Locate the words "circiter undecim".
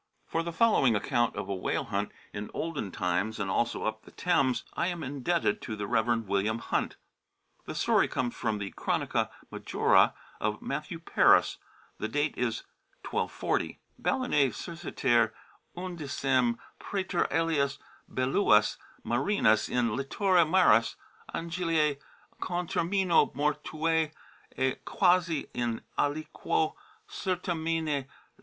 14.51-16.57